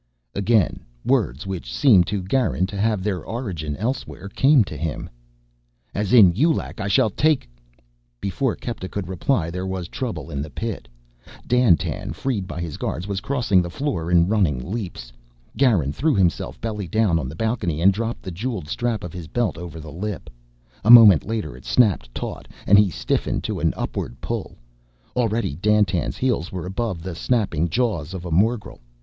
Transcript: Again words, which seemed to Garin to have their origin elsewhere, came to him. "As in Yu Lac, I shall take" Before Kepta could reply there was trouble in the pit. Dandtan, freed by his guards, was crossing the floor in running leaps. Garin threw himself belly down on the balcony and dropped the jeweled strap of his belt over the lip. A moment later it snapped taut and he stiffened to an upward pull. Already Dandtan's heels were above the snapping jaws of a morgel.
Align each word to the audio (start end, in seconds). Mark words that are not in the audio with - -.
Again 0.33 0.79
words, 1.05 1.45
which 1.45 1.71
seemed 1.71 2.07
to 2.07 2.23
Garin 2.23 2.65
to 2.65 2.75
have 2.81 3.03
their 3.03 3.23
origin 3.23 3.75
elsewhere, 3.77 4.29
came 4.29 4.63
to 4.63 4.75
him. 4.75 5.11
"As 5.93 6.11
in 6.11 6.33
Yu 6.33 6.51
Lac, 6.51 6.81
I 6.81 6.87
shall 6.87 7.11
take" 7.11 7.47
Before 8.19 8.55
Kepta 8.55 8.89
could 8.89 9.07
reply 9.07 9.51
there 9.51 9.67
was 9.67 9.87
trouble 9.87 10.31
in 10.31 10.41
the 10.41 10.49
pit. 10.49 10.87
Dandtan, 11.47 12.13
freed 12.13 12.47
by 12.47 12.61
his 12.61 12.77
guards, 12.77 13.07
was 13.07 13.21
crossing 13.21 13.61
the 13.61 13.69
floor 13.69 14.09
in 14.09 14.27
running 14.27 14.71
leaps. 14.71 15.13
Garin 15.55 15.93
threw 15.93 16.15
himself 16.15 16.59
belly 16.59 16.87
down 16.87 17.19
on 17.19 17.29
the 17.29 17.35
balcony 17.35 17.79
and 17.79 17.93
dropped 17.93 18.23
the 18.23 18.31
jeweled 18.31 18.67
strap 18.67 19.03
of 19.03 19.13
his 19.13 19.27
belt 19.27 19.55
over 19.55 19.79
the 19.79 19.91
lip. 19.91 20.31
A 20.83 20.89
moment 20.89 21.27
later 21.27 21.55
it 21.55 21.63
snapped 21.63 22.11
taut 22.15 22.47
and 22.65 22.79
he 22.79 22.89
stiffened 22.89 23.43
to 23.43 23.59
an 23.59 23.71
upward 23.77 24.19
pull. 24.19 24.57
Already 25.15 25.57
Dandtan's 25.57 26.17
heels 26.17 26.51
were 26.51 26.65
above 26.65 27.03
the 27.03 27.13
snapping 27.13 27.69
jaws 27.69 28.15
of 28.15 28.25
a 28.25 28.31
morgel. 28.31 28.79